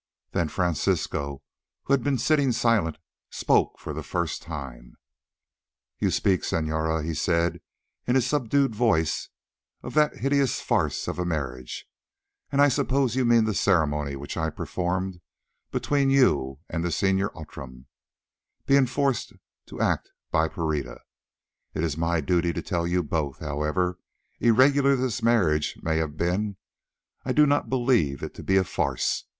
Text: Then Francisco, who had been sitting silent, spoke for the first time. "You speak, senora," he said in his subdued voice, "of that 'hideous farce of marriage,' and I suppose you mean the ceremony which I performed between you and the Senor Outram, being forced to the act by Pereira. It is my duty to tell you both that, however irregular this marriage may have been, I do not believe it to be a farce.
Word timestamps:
Then 0.31 0.47
Francisco, 0.49 1.43
who 1.83 1.93
had 1.93 2.03
been 2.03 2.17
sitting 2.17 2.51
silent, 2.53 2.97
spoke 3.29 3.77
for 3.77 3.93
the 3.93 4.01
first 4.01 4.41
time. 4.41 4.95
"You 5.99 6.09
speak, 6.09 6.43
senora," 6.43 7.03
he 7.03 7.13
said 7.13 7.61
in 8.07 8.15
his 8.15 8.25
subdued 8.25 8.73
voice, 8.73 9.29
"of 9.83 9.93
that 9.93 10.15
'hideous 10.17 10.59
farce 10.59 11.07
of 11.07 11.19
marriage,' 11.19 11.85
and 12.51 12.59
I 12.63 12.67
suppose 12.67 13.15
you 13.15 13.25
mean 13.25 13.43
the 13.45 13.53
ceremony 13.53 14.15
which 14.15 14.37
I 14.37 14.49
performed 14.49 15.21
between 15.69 16.09
you 16.09 16.57
and 16.67 16.83
the 16.83 16.91
Senor 16.91 17.31
Outram, 17.37 17.85
being 18.65 18.87
forced 18.87 19.33
to 19.67 19.75
the 19.77 19.83
act 19.83 20.09
by 20.31 20.47
Pereira. 20.47 21.01
It 21.75 21.83
is 21.83 21.95
my 21.95 22.21
duty 22.21 22.53
to 22.53 22.63
tell 22.63 22.87
you 22.87 23.03
both 23.03 23.37
that, 23.37 23.45
however 23.49 23.99
irregular 24.39 24.95
this 24.95 25.21
marriage 25.21 25.77
may 25.83 25.97
have 25.99 26.17
been, 26.17 26.57
I 27.23 27.33
do 27.33 27.45
not 27.45 27.69
believe 27.69 28.23
it 28.23 28.33
to 28.33 28.41
be 28.43 28.57
a 28.57 28.63
farce. 28.63 29.25